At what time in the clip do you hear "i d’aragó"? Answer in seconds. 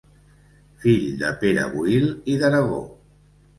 2.35-2.83